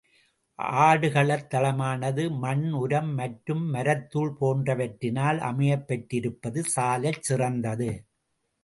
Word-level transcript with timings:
ஆடுகளத் 0.79 1.45
தளமானது, 1.51 2.23
மண், 2.39 2.71
உரம் 2.79 3.13
மற்றும் 3.13 3.73
மரத்துள் 3.73 4.33
போன்றவற்றினால் 4.41 5.39
அமையப் 5.51 5.87
பெற்றிருப்பது 5.87 6.63
சாலச்சிறந்ததது. 6.75 7.91